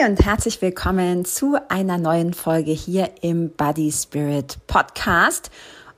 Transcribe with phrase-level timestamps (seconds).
[0.00, 5.50] Hi und herzlich willkommen zu einer neuen Folge hier im Body Spirit Podcast.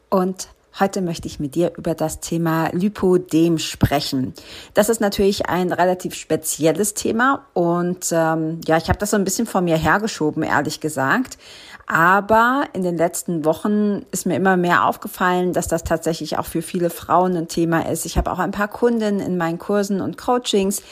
[0.09, 4.35] Und heute möchte ich mit dir über das Thema Lipodem sprechen.
[4.75, 9.25] Das ist natürlich ein relativ spezielles Thema und ähm, ja, ich habe das so ein
[9.25, 11.39] bisschen vor mir hergeschoben, ehrlich gesagt.
[11.87, 16.63] Aber in den letzten Wochen ist mir immer mehr aufgefallen, dass das tatsächlich auch für
[16.63, 18.07] viele Frauen ein Thema ist.
[18.07, 20.83] Ich habe auch ein paar Kunden in meinen Kursen und Coachings,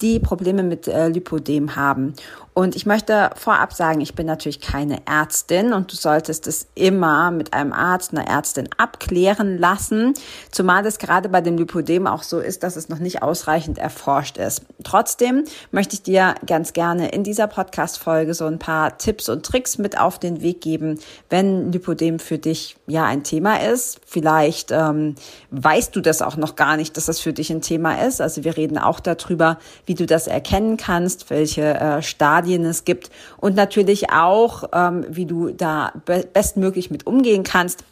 [0.00, 2.14] die Probleme mit äh, Lipodem haben.
[2.60, 7.30] Und ich möchte vorab sagen, ich bin natürlich keine Ärztin und du solltest es immer
[7.30, 10.12] mit einem Arzt, einer Ärztin abklären lassen,
[10.50, 14.36] zumal es gerade bei dem Lipodem auch so ist, dass es noch nicht ausreichend erforscht
[14.36, 14.66] ist.
[14.84, 19.78] Trotzdem möchte ich dir ganz gerne in dieser Podcast-Folge so ein paar Tipps und Tricks
[19.78, 20.98] mit auf den Weg geben,
[21.30, 24.02] wenn Lipodem für dich ja ein Thema ist.
[24.04, 25.14] Vielleicht ähm,
[25.50, 28.20] weißt du das auch noch gar nicht, dass das für dich ein Thema ist.
[28.20, 32.84] Also wir reden auch darüber, wie du das erkennen kannst, welche äh, Stadien Stadien es
[32.84, 37.84] gibt und natürlich auch, ähm, wie du da be bestmöglich mit umgehen kannst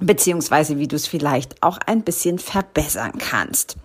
[0.00, 3.76] beziehungsweise wie du es vielleicht auch ein bisschen verbessern kannst.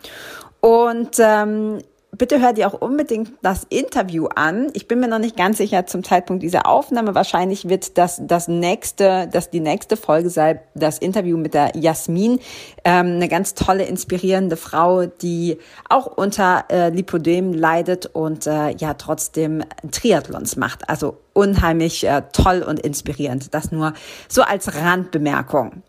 [0.62, 1.80] Und ähm,
[2.12, 4.69] bitte hör dir auch unbedingt das Interview an.
[4.73, 7.16] Ich bin mir noch nicht ganz sicher zum Zeitpunkt dieser Aufnahme.
[7.16, 12.40] Wahrscheinlich wird das das nächste, das die nächste Folge sei das Interview mit der Jasmin,
[12.84, 15.57] ähm, eine ganz tolle, inspirierende Frau, die
[15.90, 20.89] auch unter äh, Lipodem leidet und äh, ja trotzdem Triathlons macht.
[20.89, 23.53] Also unheimlich äh, toll und inspirierend.
[23.53, 23.94] Das nur
[24.28, 25.84] so als Randbemerkung.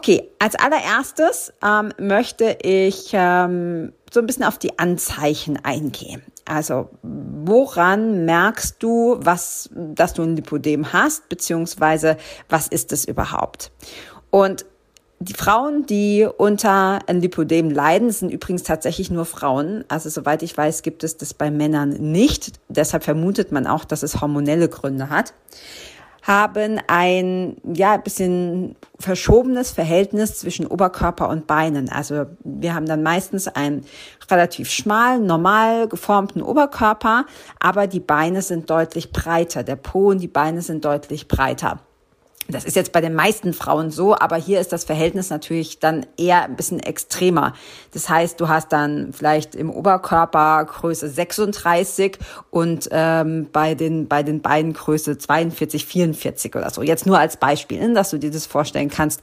[0.00, 6.22] Okay, als allererstes ähm, möchte ich ähm, so ein bisschen auf die Anzeichen eingehen.
[6.46, 12.16] Also woran merkst du, was, dass du ein Lipodem hast, beziehungsweise
[12.48, 13.72] was ist es überhaupt?
[14.30, 14.64] Und
[15.18, 19.84] die Frauen, die unter ein Lipodem leiden, sind übrigens tatsächlich nur Frauen.
[19.88, 22.52] Also soweit ich weiß, gibt es das bei Männern nicht.
[22.70, 25.34] Deshalb vermutet man auch, dass es hormonelle Gründe hat
[26.22, 31.88] haben ein ja bisschen verschobenes Verhältnis zwischen Oberkörper und Beinen.
[31.88, 33.84] Also wir haben dann meistens einen
[34.30, 37.26] relativ schmalen, normal geformten Oberkörper,
[37.58, 39.62] aber die Beine sind deutlich breiter.
[39.62, 41.80] Der Po und die Beine sind deutlich breiter.
[42.50, 46.06] Das ist jetzt bei den meisten Frauen so, aber hier ist das Verhältnis natürlich dann
[46.16, 47.54] eher ein bisschen extremer.
[47.92, 52.18] Das heißt, du hast dann vielleicht im Oberkörper Größe 36
[52.50, 56.82] und ähm, bei den bei den Beinen Größe 42, 44 oder so.
[56.82, 59.20] Jetzt nur als Beispiel, ne, dass du dir das vorstellen kannst,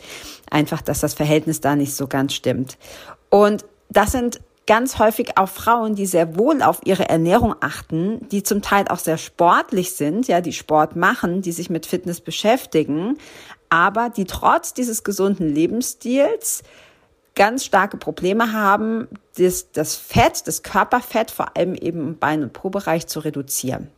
[0.50, 2.78] einfach, dass das Verhältnis da nicht so ganz stimmt.
[3.30, 8.44] Und das sind ganz häufig auch Frauen, die sehr wohl auf ihre Ernährung achten, die
[8.44, 13.18] zum Teil auch sehr sportlich sind, ja, die Sport machen, die sich mit Fitness beschäftigen,
[13.70, 16.64] aber die trotz dieses gesunden Lebensstils
[17.36, 19.08] ganz starke Probleme haben,
[19.38, 23.90] das, das Fett, das Körperfett, vor allem eben im Bein- und Po-Bereich zu reduzieren.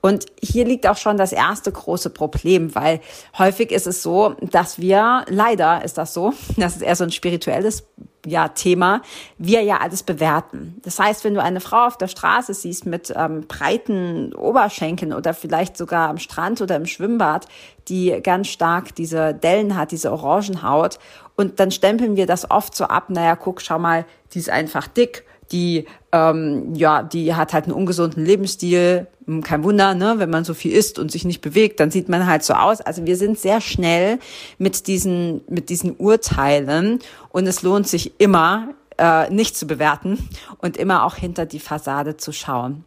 [0.00, 3.00] Und hier liegt auch schon das erste große Problem, weil
[3.38, 7.12] häufig ist es so, dass wir, leider ist das so, das ist eher so ein
[7.12, 7.84] spirituelles
[8.26, 9.02] ja, Thema,
[9.38, 10.80] wir ja alles bewerten.
[10.82, 15.34] Das heißt, wenn du eine Frau auf der Straße siehst mit ähm, breiten Oberschenkeln oder
[15.34, 17.46] vielleicht sogar am Strand oder im Schwimmbad,
[17.88, 20.98] die ganz stark diese Dellen hat, diese Orangenhaut,
[21.36, 24.86] und dann stempeln wir das oft so ab, naja, guck, schau mal, die ist einfach
[24.86, 29.06] dick die ähm, ja, die hat halt einen ungesunden Lebensstil.
[29.26, 32.08] Hm, kein Wunder, ne, wenn man so viel isst und sich nicht bewegt, dann sieht
[32.08, 32.80] man halt so aus.
[32.80, 34.18] Also wir sind sehr schnell
[34.58, 37.00] mit diesen mit diesen Urteilen
[37.30, 38.68] und es lohnt sich immer
[38.98, 42.84] äh, nicht zu bewerten und immer auch hinter die Fassade zu schauen.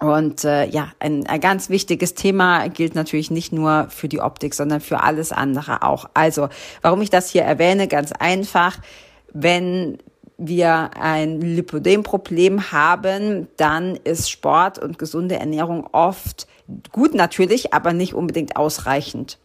[0.00, 4.54] Und äh, ja, ein, ein ganz wichtiges Thema gilt natürlich nicht nur für die Optik,
[4.54, 6.10] sondern für alles andere auch.
[6.12, 6.48] Also,
[6.82, 8.78] warum ich das hier erwähne, ganz einfach,
[9.32, 9.98] wenn
[10.38, 16.46] wir ein Lipodem-Problem haben, dann ist Sport und gesunde Ernährung oft
[16.92, 19.38] gut natürlich, aber nicht unbedingt ausreichend.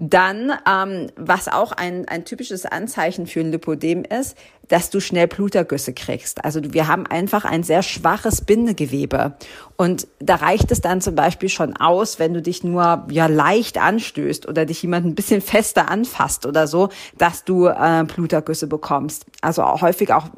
[0.00, 4.36] Dann, ähm, was auch ein, ein typisches Anzeichen für ein Lipodem ist,
[4.68, 6.44] dass du schnell Blutergüsse kriegst.
[6.44, 9.34] Also wir haben einfach ein sehr schwaches Bindegewebe.
[9.76, 13.78] Und da reicht es dann zum Beispiel schon aus, wenn du dich nur ja leicht
[13.78, 19.26] anstößt oder dich jemand ein bisschen fester anfasst oder so, dass du äh, Blutergüsse bekommst.
[19.40, 20.28] Also auch häufig auch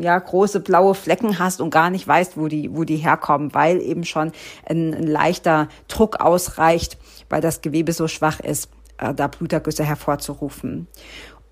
[0.00, 3.80] ja große blaue Flecken hast und gar nicht weißt, wo die wo die herkommen, weil
[3.80, 4.32] eben schon
[4.66, 6.98] ein, ein leichter Druck ausreicht,
[7.30, 8.68] weil das Gewebe so schwach ist,
[8.98, 10.86] äh, da Blutergüsse hervorzurufen.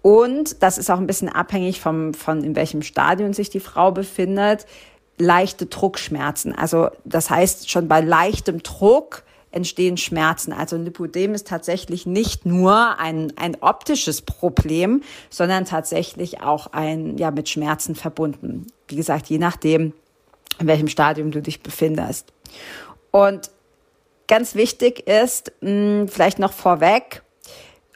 [0.02, 3.90] Und das ist auch ein bisschen abhängig vom, von in welchem Stadium sich die Frau
[3.90, 4.66] befindet.
[5.18, 6.54] Leichte Druckschmerzen.
[6.54, 10.52] Also das heißt, schon bei leichtem Druck entstehen Schmerzen.
[10.52, 17.30] Also Lipodem ist tatsächlich nicht nur ein, ein optisches Problem, sondern tatsächlich auch ein, ja,
[17.30, 18.66] mit Schmerzen verbunden.
[18.86, 19.94] Wie gesagt, je nachdem,
[20.58, 22.32] in welchem Stadium du dich befindest.
[23.10, 23.50] Und
[24.28, 27.22] ganz wichtig ist, mh, vielleicht noch vorweg,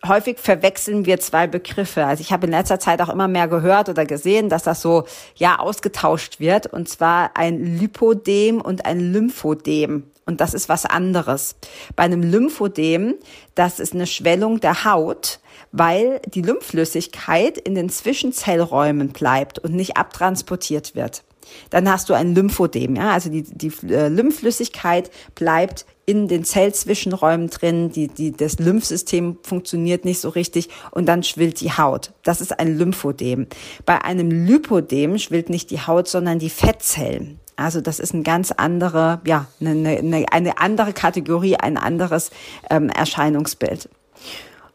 [0.07, 2.05] häufig verwechseln wir zwei Begriffe.
[2.07, 5.05] Also ich habe in letzter Zeit auch immer mehr gehört oder gesehen, dass das so
[5.37, 10.05] ja ausgetauscht wird und zwar ein Lipodem und ein Lymphodem.
[10.25, 11.57] Und das ist was anderes.
[11.97, 13.15] Bei einem Lymphodem,
[13.55, 15.41] das ist eine Schwellung der Haut,
[15.73, 21.25] weil die Lymphflüssigkeit in den Zwischenzellräumen bleibt und nicht abtransportiert wird.
[21.71, 27.49] Dann hast du ein Lymphodem, ja, also die, die äh, Lymphflüssigkeit bleibt in den Zellzwischenräumen
[27.49, 32.13] drin, die, die, das Lymphsystem funktioniert nicht so richtig und dann schwillt die Haut.
[32.25, 33.47] Das ist ein Lymphodem.
[33.87, 37.39] Bei einem Lipodem schwillt nicht die Haut, sondern die Fettzellen.
[37.57, 42.31] Also das ist eine ganz andere, ja, eine, eine, eine andere Kategorie, ein anderes
[42.71, 43.89] ähm, Erscheinungsbild.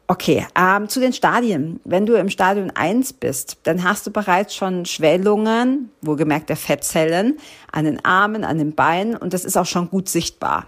[0.09, 1.81] Okay, ähm, zu den Stadien.
[1.83, 7.37] Wenn du im Stadium 1 bist, dann hast du bereits schon Schwellungen, wohlgemerkt der Fettzellen,
[7.73, 10.65] an den Armen, an den Beinen und das ist auch schon gut sichtbar.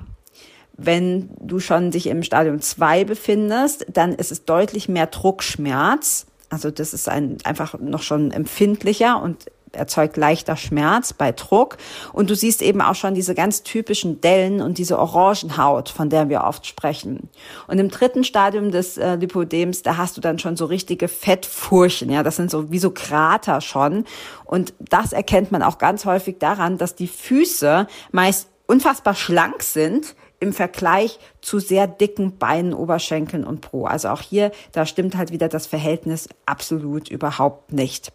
[0.81, 6.25] Wenn du schon dich im Stadium 2 befindest, dann ist es deutlich mehr Druckschmerz.
[6.49, 11.77] Also das ist ein, einfach noch schon empfindlicher und erzeugt leichter Schmerz bei Druck.
[12.13, 16.29] Und du siehst eben auch schon diese ganz typischen Dellen und diese Orangenhaut, von der
[16.29, 17.29] wir oft sprechen.
[17.67, 22.09] Und im dritten Stadium des äh, Lipodems, da hast du dann schon so richtige Fettfurchen.
[22.09, 24.05] Ja, das sind so wie so Krater schon.
[24.45, 30.15] Und das erkennt man auch ganz häufig daran, dass die Füße meist unfassbar schlank sind
[30.39, 33.85] im Vergleich zu sehr dicken Beinen, Oberschenkeln und Po.
[33.85, 38.11] Also auch hier, da stimmt halt wieder das Verhältnis absolut überhaupt nicht.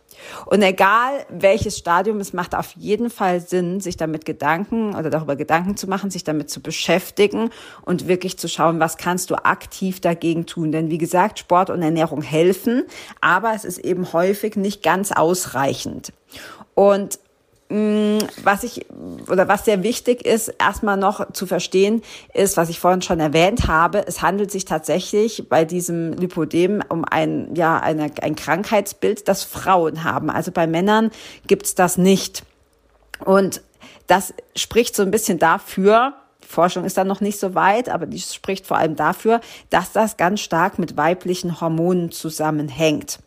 [0.46, 5.36] Und egal welches Stadium, es macht auf jeden Fall Sinn, sich damit Gedanken oder darüber
[5.36, 7.50] Gedanken zu machen, sich damit zu beschäftigen
[7.82, 10.72] und wirklich zu schauen, was kannst du aktiv dagegen tun.
[10.72, 12.84] Denn wie gesagt, Sport und Ernährung helfen,
[13.20, 16.12] aber es ist eben häufig nicht ganz ausreichend.
[16.74, 17.18] Und
[17.70, 18.86] was ich
[19.28, 22.02] oder was sehr wichtig ist, erstmal noch zu verstehen,
[22.32, 27.04] ist, was ich vorhin schon erwähnt habe, es handelt sich tatsächlich bei diesem Lipodem um
[27.04, 30.30] ein, ja, eine, ein Krankheitsbild, das Frauen haben.
[30.30, 31.10] Also bei Männern
[31.46, 32.44] gibt's das nicht.
[33.24, 33.62] Und
[34.06, 38.04] das spricht so ein bisschen dafür, die Forschung ist da noch nicht so weit, aber
[38.04, 39.40] die spricht vor allem dafür,
[39.70, 43.18] dass das ganz stark mit weiblichen Hormonen zusammenhängt.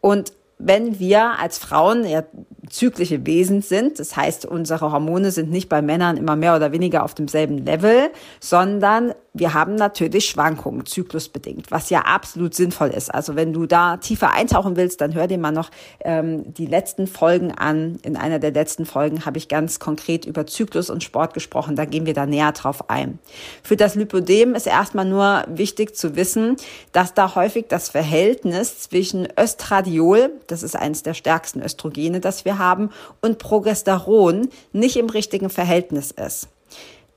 [0.00, 2.24] Und wenn wir als Frauen ja
[2.70, 7.04] zyklische Wesen sind, das heißt, unsere Hormone sind nicht bei Männern immer mehr oder weniger
[7.04, 8.10] auf demselben Level,
[8.40, 13.12] sondern wir haben natürlich Schwankungen, zyklusbedingt, was ja absolut sinnvoll ist.
[13.12, 17.06] Also wenn du da tiefer eintauchen willst, dann hör dir mal noch ähm, die letzten
[17.06, 17.98] Folgen an.
[18.02, 21.76] In einer der letzten Folgen habe ich ganz konkret über Zyklus und Sport gesprochen.
[21.76, 23.18] Da gehen wir da näher drauf ein.
[23.62, 26.56] Für das Lipodem ist erstmal nur wichtig zu wissen,
[26.92, 32.58] dass da häufig das Verhältnis zwischen Östradiol, das ist eines der stärksten Östrogene, das wir
[32.58, 32.90] haben,
[33.20, 36.48] und Progesteron nicht im richtigen Verhältnis ist.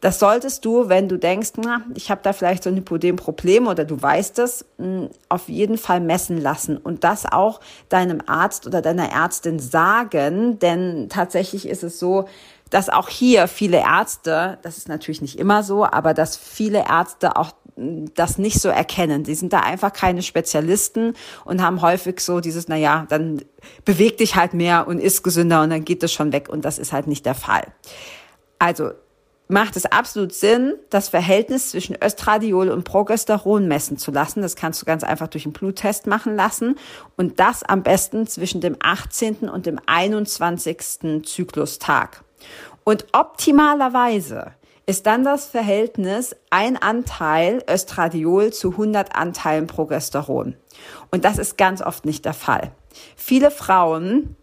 [0.01, 3.85] Das solltest du, wenn du denkst, na, ich habe da vielleicht so ein Hypodem-Problem oder
[3.85, 4.65] du weißt es,
[5.29, 11.07] auf jeden Fall messen lassen und das auch deinem Arzt oder deiner Ärztin sagen, denn
[11.09, 12.25] tatsächlich ist es so,
[12.71, 17.35] dass auch hier viele Ärzte, das ist natürlich nicht immer so, aber dass viele Ärzte
[17.35, 17.51] auch
[18.15, 19.23] das nicht so erkennen.
[19.23, 21.13] Die sind da einfach keine Spezialisten
[21.45, 23.43] und haben häufig so dieses, na ja, dann
[23.85, 26.79] beweg dich halt mehr und isst gesünder und dann geht das schon weg und das
[26.79, 27.67] ist halt nicht der Fall.
[28.59, 28.91] Also
[29.51, 34.41] macht es absolut Sinn, das Verhältnis zwischen Östradiol und Progesteron messen zu lassen.
[34.41, 36.77] Das kannst du ganz einfach durch einen Bluttest machen lassen
[37.17, 39.49] und das am besten zwischen dem 18.
[39.49, 41.23] und dem 21.
[41.25, 42.23] Zyklustag.
[42.83, 44.53] Und optimalerweise
[44.85, 50.55] ist dann das Verhältnis ein Anteil Östradiol zu 100 Anteilen Progesteron.
[51.11, 52.71] Und das ist ganz oft nicht der Fall.
[53.15, 54.35] Viele Frauen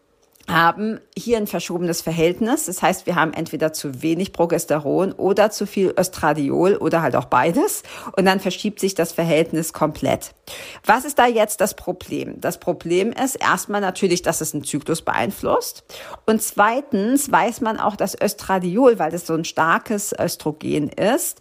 [0.49, 2.65] haben hier ein verschobenes Verhältnis.
[2.65, 7.27] Das heißt, wir haben entweder zu wenig Progesteron oder zu viel Östradiol oder halt auch
[7.27, 7.83] beides.
[8.17, 10.33] Und dann verschiebt sich das Verhältnis komplett.
[10.85, 12.41] Was ist da jetzt das Problem?
[12.41, 15.85] Das Problem ist erstmal natürlich, dass es einen Zyklus beeinflusst.
[16.27, 21.41] Und zweitens weiß man auch, dass Östradiol, weil das so ein starkes Östrogen ist,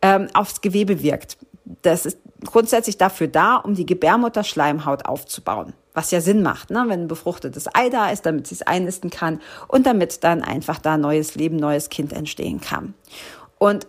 [0.00, 1.38] ähm, aufs Gewebe wirkt.
[1.82, 5.72] Das ist grundsätzlich dafür da, um die Gebärmutterschleimhaut aufzubauen.
[5.94, 6.84] Was ja Sinn macht, ne?
[6.88, 10.78] wenn ein befruchtetes Ei da ist, damit sie es einnisten kann und damit dann einfach
[10.78, 12.94] da neues Leben, neues Kind entstehen kann.
[13.58, 13.86] Und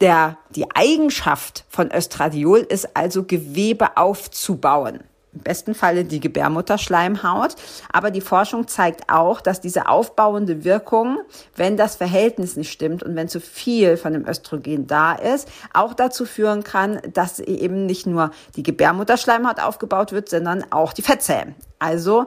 [0.00, 5.00] der, die Eigenschaft von Östradiol ist also Gewebe aufzubauen
[5.32, 7.54] im besten Falle die Gebärmutterschleimhaut.
[7.92, 11.20] Aber die Forschung zeigt auch, dass diese aufbauende Wirkung,
[11.56, 15.94] wenn das Verhältnis nicht stimmt und wenn zu viel von dem Östrogen da ist, auch
[15.94, 21.54] dazu führen kann, dass eben nicht nur die Gebärmutterschleimhaut aufgebaut wird, sondern auch die Fettzellen.
[21.78, 22.26] Also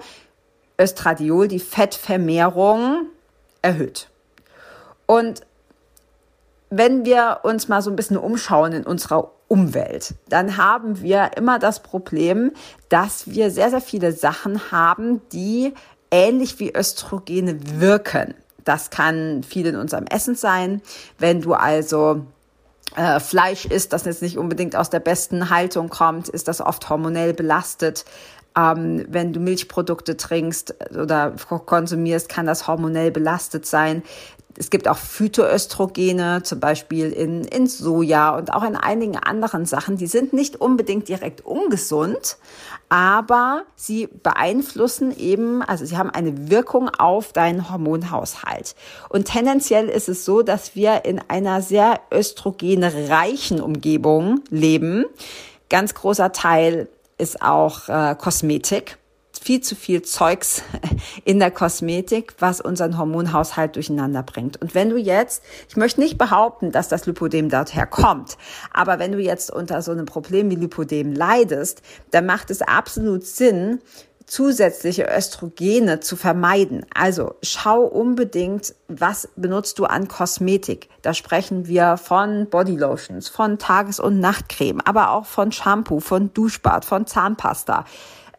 [0.80, 3.08] Östradiol, die Fettvermehrung
[3.62, 4.10] erhöht.
[5.06, 5.42] Und
[6.78, 11.60] wenn wir uns mal so ein bisschen umschauen in unserer Umwelt, dann haben wir immer
[11.60, 12.52] das Problem,
[12.90, 15.74] dass wir sehr, sehr viele Sachen haben, die
[16.10, 18.34] ähnlich wie Östrogene wirken.
[18.64, 20.82] Das kann viel in unserem Essen sein.
[21.20, 22.26] Wenn du also
[22.96, 26.90] äh, Fleisch isst, das jetzt nicht unbedingt aus der besten Haltung kommt, ist das oft
[26.90, 28.06] hormonell belastet.
[28.56, 31.32] Ähm, wenn du Milchprodukte trinkst oder
[31.66, 34.04] konsumierst, kann das hormonell belastet sein.
[34.58, 39.98] Es gibt auch Phytoöstrogene, zum Beispiel in, in Soja und auch in einigen anderen Sachen.
[39.98, 42.38] Die sind nicht unbedingt direkt ungesund,
[42.90, 48.76] aber sie beeinflussen eben, also sie haben eine Wirkung auf deinen Hormonhaushalt.
[49.10, 55.06] Und tendenziell ist es so, dass wir in einer sehr östrogenreichen Umgebung leben.
[55.70, 58.98] Ganz großer Teil ist auch äh, Kosmetik
[59.44, 60.64] viel zu viel Zeugs
[61.26, 64.62] in der Kosmetik, was unseren Hormonhaushalt durcheinander bringt.
[64.62, 68.38] Und wenn du jetzt, ich möchte nicht behaupten, dass das Lipodem dorthin kommt,
[68.74, 71.82] aber wenn du jetzt unter so einem Problem wie Lipodem leidest,
[72.12, 73.80] dann macht es absolut Sinn,
[74.26, 76.86] zusätzliche Östrogene zu vermeiden.
[76.96, 80.88] Also schau unbedingt, was benutzt du an Kosmetik.
[81.02, 86.86] Da sprechen wir von Bodylotions, von Tages- und Nachtcreme, aber auch von Shampoo, von Duschbad,
[86.86, 87.86] von Zahnpasta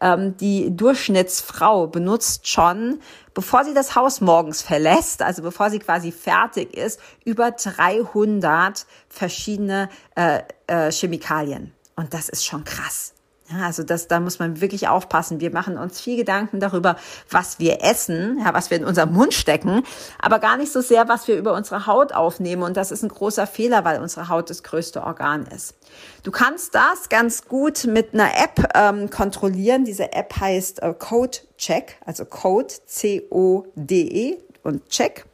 [0.04, 3.00] ähm, die Durchschnittsfrau benutzt schon,
[3.32, 9.88] bevor sie das Haus morgens verlässt, also bevor sie quasi fertig ist, über 300 verschiedene
[10.14, 11.72] äh, äh, Chemikalien.
[11.96, 13.13] Und das ist schon krass.
[13.50, 15.38] Ja, also das, da muss man wirklich aufpassen.
[15.38, 16.96] Wir machen uns viel Gedanken darüber,
[17.30, 19.82] was wir essen, ja, was wir in unserem Mund stecken,
[20.18, 22.62] aber gar nicht so sehr, was wir über unsere Haut aufnehmen.
[22.62, 25.74] Und das ist ein großer Fehler, weil unsere Haut das größte Organ ist.
[26.22, 29.84] Du kannst das ganz gut mit einer App ähm, kontrollieren.
[29.84, 35.26] Diese App heißt äh, Code Check, also Code C-O-D-E und Check.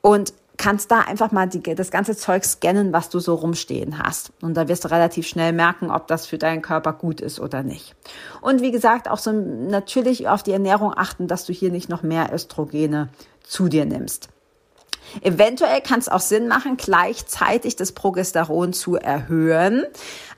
[0.00, 4.32] Und kannst da einfach mal die, das ganze Zeug scannen, was du so rumstehen hast.
[4.42, 7.62] Und da wirst du relativ schnell merken, ob das für deinen Körper gut ist oder
[7.62, 7.94] nicht.
[8.40, 12.02] Und wie gesagt, auch so natürlich auf die Ernährung achten, dass du hier nicht noch
[12.02, 13.08] mehr Östrogene
[13.42, 14.28] zu dir nimmst.
[15.20, 19.84] Eventuell kann es auch Sinn machen, gleichzeitig das Progesteron zu erhöhen.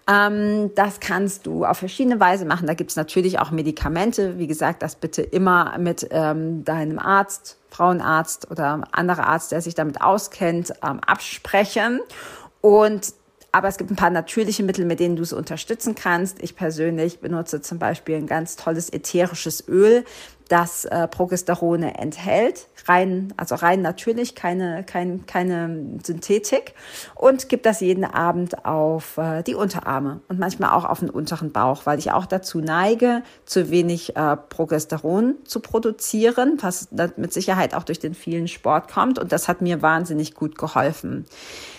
[0.07, 2.67] Ähm, das kannst du auf verschiedene Weise machen.
[2.67, 4.39] Da gibt es natürlich auch Medikamente.
[4.39, 9.75] Wie gesagt, das bitte immer mit ähm, deinem Arzt, Frauenarzt oder anderer Arzt, der sich
[9.75, 12.01] damit auskennt, ähm, absprechen.
[12.61, 13.15] Und
[13.55, 16.43] aber es gibt ein paar natürliche Mittel, mit denen du es unterstützen kannst.
[16.43, 20.05] Ich persönlich benutze zum Beispiel ein ganz tolles ätherisches Öl,
[20.49, 26.75] das äh, Progesterone enthält, rein, also rein natürlich, keine, kein, keine Synthetik
[27.15, 31.53] und gibt das jeden Abend auf äh, die Unterarme und manchmal auch auf den unteren
[31.53, 37.75] Bauch, weil ich auch dazu neige, zu wenig äh, Progesteron zu produzieren, was mit Sicherheit
[37.75, 41.27] auch durch den vielen Sport kommt und das hat mir wahnsinnig gut geholfen.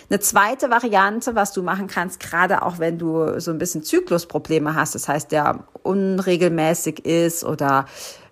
[0.07, 4.75] Eine zweite Variante, was du machen kannst, gerade auch wenn du so ein bisschen Zyklusprobleme
[4.75, 7.85] hast, das heißt, der unregelmäßig ist oder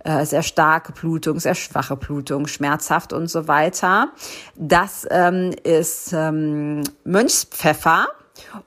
[0.03, 4.12] äh, sehr starke Blutung, sehr schwache Blutung, schmerzhaft und so weiter.
[4.55, 8.07] Das ähm, ist ähm, Mönchspfeffer.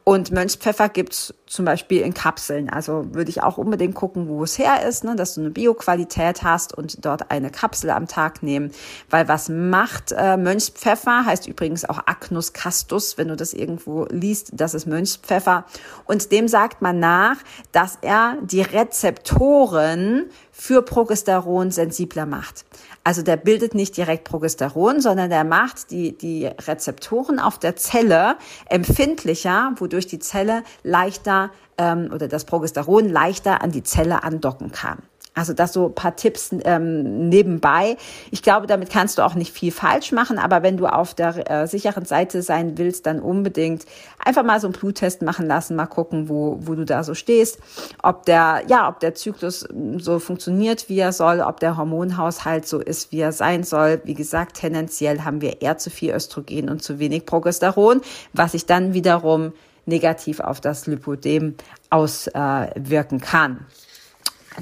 [0.04, 2.68] Und Mönchspfeffer gibt's zum Beispiel in Kapseln.
[2.68, 5.14] Also würde ich auch unbedingt gucken, wo es her ist, ne?
[5.14, 8.72] dass du eine Bioqualität hast und dort eine Kapsel am Tag nehmen.
[9.10, 11.24] Weil was macht äh, Mönchspfeffer?
[11.24, 15.64] Heißt übrigens auch Agnus castus, wenn du das irgendwo liest, das ist Mönchspfeffer.
[16.04, 17.36] Und dem sagt man nach,
[17.70, 22.64] dass er die Rezeptoren für Progesteron sensibler macht.
[23.04, 28.36] Also der bildet nicht direkt Progesteron, sondern der macht die, die Rezeptoren auf der Zelle
[28.68, 31.35] empfindlicher, wodurch die Zelle leichter
[31.78, 34.98] ähm, oder das Progesteron leichter an die Zelle andocken kann.
[35.36, 37.98] Also das so paar Tipps ähm, nebenbei.
[38.30, 41.50] Ich glaube, damit kannst du auch nicht viel falsch machen, aber wenn du auf der
[41.50, 43.84] äh, sicheren Seite sein willst, dann unbedingt
[44.24, 47.58] einfach mal so einen Bluttest machen lassen, mal gucken, wo, wo du da so stehst,
[48.02, 52.80] ob der, ja, ob der Zyklus so funktioniert, wie er soll, ob der Hormonhaushalt so
[52.80, 54.00] ist, wie er sein soll.
[54.04, 58.00] Wie gesagt, tendenziell haben wir eher zu viel Östrogen und zu wenig Progesteron,
[58.32, 59.52] was sich dann wiederum
[59.86, 61.56] negativ auf das Lipodem
[61.90, 63.66] auswirken kann.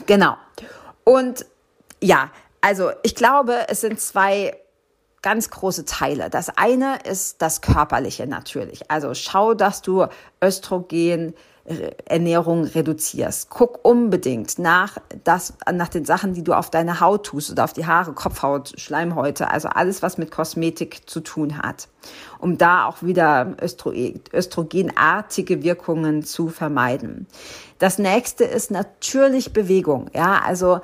[0.07, 0.37] Genau.
[1.05, 1.47] Und
[2.01, 4.57] ja, also ich glaube, es sind zwei
[5.23, 6.29] ganz große Teile.
[6.29, 8.91] Das eine ist das Körperliche natürlich.
[8.91, 10.07] Also schau, dass du
[10.43, 11.35] Östrogen
[12.05, 13.49] Ernährung reduzierst.
[13.49, 17.73] Guck unbedingt nach, das, nach den Sachen, die du auf deine Haut tust oder auf
[17.73, 21.89] die Haare, Kopfhaut, Schleimhäute, also alles, was mit Kosmetik zu tun hat,
[22.39, 27.27] um da auch wieder östrogenartige Wirkungen zu vermeiden.
[27.79, 30.11] Das nächste ist natürlich Bewegung.
[30.15, 30.81] Ja, also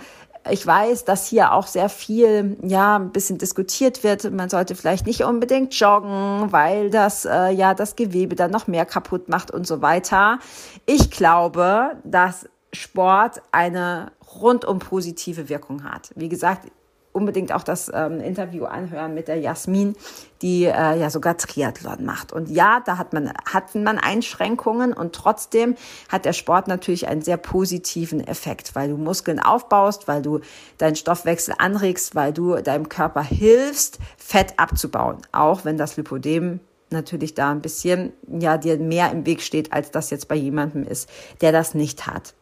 [0.49, 4.31] ich weiß, dass hier auch sehr viel, ja, ein bisschen diskutiert wird.
[4.33, 8.87] Man sollte vielleicht nicht unbedingt joggen, weil das, äh, ja, das Gewebe dann noch mehr
[8.87, 10.39] kaputt macht und so weiter.
[10.87, 16.11] Ich glaube, dass Sport eine rundum positive Wirkung hat.
[16.15, 16.71] Wie gesagt,
[17.13, 19.97] unbedingt auch das ähm, Interview anhören mit der Jasmin,
[20.43, 22.33] die äh, ja sogar Triathlon macht.
[22.33, 25.75] Und ja, da hat man, hat man Einschränkungen und trotzdem
[26.09, 30.41] hat der Sport natürlich einen sehr positiven Effekt, weil du Muskeln aufbaust, weil du
[30.79, 35.19] deinen Stoffwechsel anregst, weil du deinem Körper hilfst, Fett abzubauen.
[35.33, 39.91] Auch wenn das Lipodem natürlich da ein bisschen, ja, dir mehr im Weg steht, als
[39.91, 41.09] das jetzt bei jemandem ist,
[41.41, 42.35] der das nicht hat.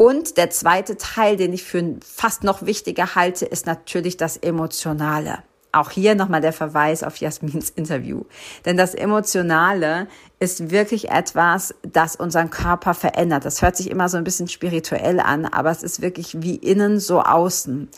[0.00, 5.40] Und der zweite Teil, den ich für fast noch wichtiger halte, ist natürlich das Emotionale.
[5.72, 8.24] Auch hier nochmal der Verweis auf Jasmins Interview.
[8.64, 13.44] Denn das Emotionale ist wirklich etwas, das unseren Körper verändert.
[13.44, 16.98] Das hört sich immer so ein bisschen spirituell an, aber es ist wirklich wie innen
[16.98, 17.90] so außen.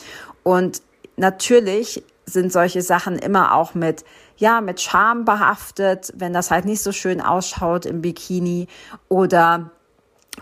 [0.42, 0.82] Und
[1.16, 4.04] natürlich sind solche Sachen immer auch mit,
[4.38, 8.66] ja, mit Scham behaftet, wenn das halt nicht so schön ausschaut im Bikini
[9.08, 9.70] oder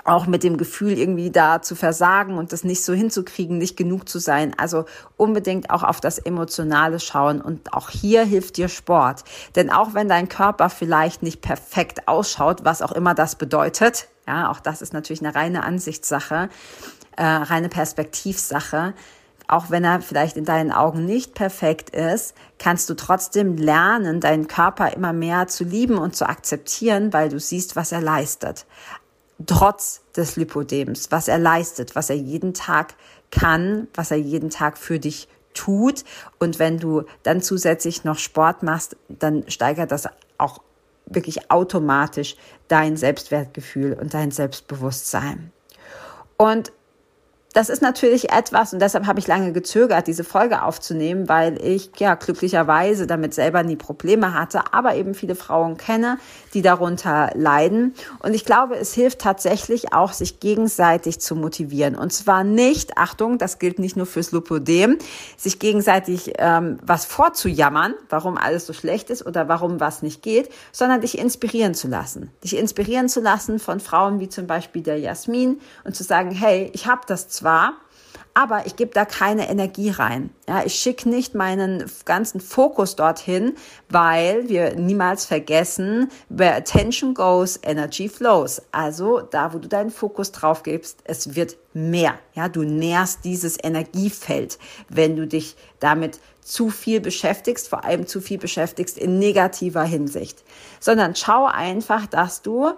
[0.05, 4.09] auch mit dem Gefühl irgendwie da zu versagen und das nicht so hinzukriegen, nicht genug
[4.09, 4.55] zu sein.
[4.57, 4.85] Also
[5.17, 9.25] unbedingt auch auf das Emotionale schauen und auch hier hilft dir Sport.
[9.57, 14.51] Denn auch wenn dein Körper vielleicht nicht perfekt ausschaut, was auch immer das bedeutet, ja,
[14.51, 16.49] auch das ist natürlich eine reine Ansichtssache,
[17.17, 18.95] äh, reine Perspektivsache,
[19.49, 24.47] auch wenn er vielleicht in deinen Augen nicht perfekt ist, kannst du trotzdem lernen, deinen
[24.47, 28.65] Körper immer mehr zu lieben und zu akzeptieren, weil du siehst, was er leistet
[29.47, 32.95] trotz des Lipodems, was er leistet, was er jeden Tag
[33.31, 36.05] kann, was er jeden Tag für dich tut.
[36.39, 40.61] Und wenn du dann zusätzlich noch Sport machst, dann steigert das auch
[41.07, 42.37] wirklich automatisch
[42.69, 45.53] dein Selbstwertgefühl und dein Selbstbewusstsein.
[46.37, 46.73] Und
[47.53, 51.91] das ist natürlich etwas, und deshalb habe ich lange gezögert, diese Folge aufzunehmen, weil ich
[51.99, 56.19] ja glücklicherweise damit selber nie Probleme hatte, aber eben viele Frauen kenne,
[56.55, 57.95] die darunter leiden.
[58.21, 61.97] Und ich glaube, es hilft tatsächlich auch, sich gegenseitig zu motivieren.
[61.97, 64.99] Und zwar nicht, Achtung, das gilt nicht nur fürs Lupodem,
[65.37, 70.51] sich gegenseitig ähm, was vorzujammern, warum alles so schlecht ist oder warum was nicht geht,
[70.71, 72.31] sondern dich inspirieren zu lassen.
[72.45, 76.71] Dich inspirieren zu lassen von Frauen wie zum Beispiel der Jasmin und zu sagen, hey,
[76.75, 77.75] ich habe das zwar,
[78.33, 80.31] aber ich gebe da keine Energie rein.
[80.49, 83.55] Ja, ich schicke nicht meinen ganzen Fokus dorthin,
[83.89, 88.63] weil wir niemals vergessen, where attention goes, energy flows.
[88.71, 92.19] Also da, wo du deinen Fokus drauf gibst, es wird mehr.
[92.35, 98.21] Ja, du nährst dieses Energiefeld, wenn du dich damit zu viel beschäftigst, vor allem zu
[98.21, 100.45] viel beschäftigst in negativer Hinsicht,
[100.79, 102.73] sondern schau einfach, dass du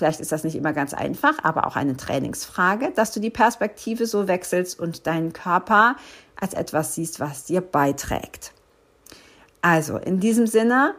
[0.00, 4.06] Vielleicht ist das nicht immer ganz einfach, aber auch eine Trainingsfrage, dass du die Perspektive
[4.06, 5.94] so wechselst und deinen Körper
[6.40, 8.54] als etwas siehst, was dir beiträgt.
[9.60, 10.94] Also in diesem Sinne,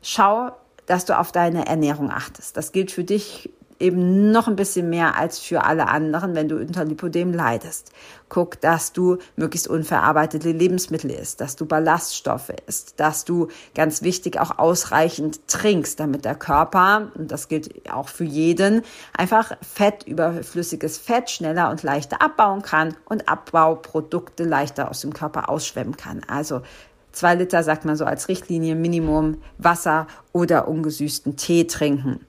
[0.00, 0.52] schau,
[0.86, 2.56] dass du auf deine Ernährung achtest.
[2.56, 6.56] Das gilt für dich eben noch ein bisschen mehr als für alle anderen, wenn du
[6.56, 7.92] unter Lipodem leidest.
[8.28, 14.40] Guck, dass du möglichst unverarbeitete Lebensmittel isst, dass du Ballaststoffe isst, dass du ganz wichtig
[14.40, 18.82] auch ausreichend trinkst, damit der Körper, und das gilt auch für jeden,
[19.16, 25.48] einfach Fett, überflüssiges Fett schneller und leichter abbauen kann und Abbauprodukte leichter aus dem Körper
[25.48, 26.22] ausschwemmen kann.
[26.26, 26.62] Also
[27.12, 32.26] zwei Liter sagt man so als Richtlinie Minimum Wasser oder ungesüßten Tee trinken.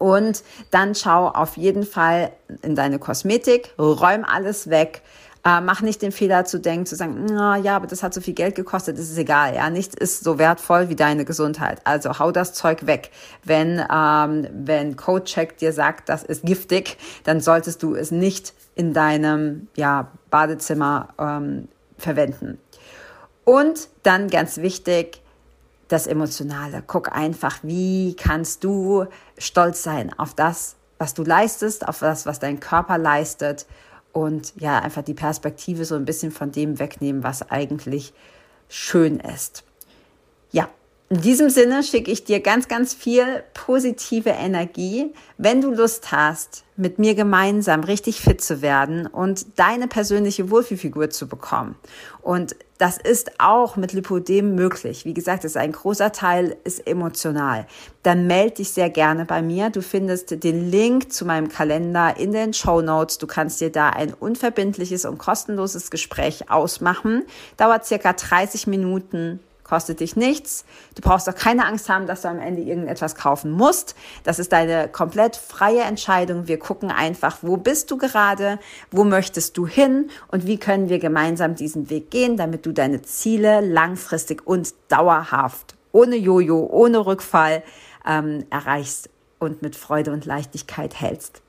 [0.00, 2.32] Und dann schau auf jeden Fall
[2.62, 5.02] in deine Kosmetik, räum alles weg.
[5.44, 8.22] Äh, mach nicht den Fehler zu denken, zu sagen, na ja, aber das hat so
[8.22, 9.54] viel Geld gekostet, das ist egal.
[9.54, 11.82] Ja, nichts ist so wertvoll wie deine Gesundheit.
[11.84, 13.10] Also hau das Zeug weg.
[13.44, 18.94] Wenn ähm, wenn CodeCheck dir sagt, das ist giftig, dann solltest du es nicht in
[18.94, 22.58] deinem ja, Badezimmer ähm, verwenden.
[23.44, 25.19] Und dann ganz wichtig,
[25.92, 26.82] das Emotionale.
[26.86, 29.06] Guck einfach, wie kannst du
[29.38, 33.66] stolz sein auf das, was du leistest, auf das, was dein Körper leistet
[34.12, 38.12] und ja, einfach die Perspektive so ein bisschen von dem wegnehmen, was eigentlich
[38.68, 39.64] schön ist.
[40.52, 40.68] Ja,
[41.12, 45.12] in diesem Sinne schicke ich dir ganz, ganz viel positive Energie.
[45.38, 51.10] Wenn du Lust hast, mit mir gemeinsam richtig fit zu werden und deine persönliche Wohlfühlfigur
[51.10, 51.74] zu bekommen.
[52.22, 55.04] Und das ist auch mit Lipodem möglich.
[55.04, 57.66] Wie gesagt, ist ein großer Teil ist emotional.
[58.04, 59.70] Dann melde dich sehr gerne bei mir.
[59.70, 63.18] Du findest den Link zu meinem Kalender in den Show Notes.
[63.18, 67.24] Du kannst dir da ein unverbindliches und kostenloses Gespräch ausmachen.
[67.56, 70.64] Dauert circa 30 Minuten kostet dich nichts.
[70.96, 73.94] Du brauchst auch keine Angst haben, dass du am Ende irgendetwas kaufen musst.
[74.24, 76.48] Das ist deine komplett freie Entscheidung.
[76.48, 78.58] Wir gucken einfach, wo bist du gerade,
[78.90, 83.02] wo möchtest du hin und wie können wir gemeinsam diesen Weg gehen, damit du deine
[83.02, 87.62] Ziele langfristig und dauerhaft, ohne Jojo, ohne Rückfall
[88.04, 91.42] ähm, erreichst und mit Freude und Leichtigkeit hältst.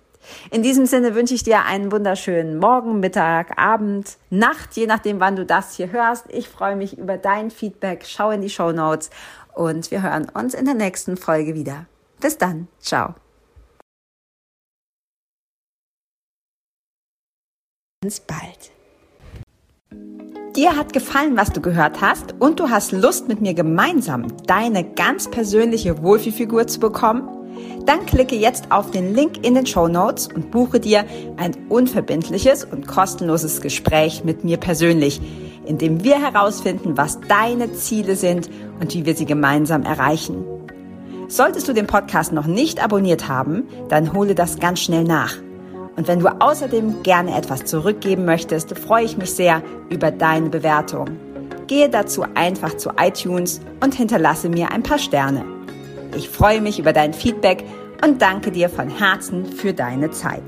[0.52, 5.36] In diesem Sinne wünsche ich dir einen wunderschönen Morgen, Mittag, Abend, Nacht, je nachdem, wann
[5.36, 6.26] du das hier hörst.
[6.30, 8.06] Ich freue mich über dein Feedback.
[8.06, 9.10] Schau in die Show Notes
[9.54, 11.86] und wir hören uns in der nächsten Folge wieder.
[12.20, 12.68] Bis dann.
[12.80, 13.16] Ciao.
[18.04, 18.72] Bis bald.
[20.56, 24.84] Dir hat gefallen, was du gehört hast und du hast Lust, mit mir gemeinsam deine
[24.84, 27.41] ganz persönliche Wohlfühlfigur zu bekommen?
[27.86, 31.06] Dann klicke jetzt auf den Link in den Show Notes und buche dir
[31.38, 35.20] ein unverbindliches und kostenloses Gespräch mit mir persönlich,
[35.66, 40.46] in dem wir herausfinden, was deine Ziele sind und wie wir sie gemeinsam erreichen.
[41.28, 45.36] Solltest du den Podcast noch nicht abonniert haben, dann hole das ganz schnell nach.
[45.96, 51.10] Und wenn du außerdem gerne etwas zurückgeben möchtest, freue ich mich sehr über deine Bewertung.
[51.68, 55.46] Gehe dazu einfach zu iTunes und hinterlasse mir ein paar Sterne.
[56.16, 57.64] Ich freue mich über dein Feedback
[58.04, 60.44] und danke dir von Herzen für deine Zeit.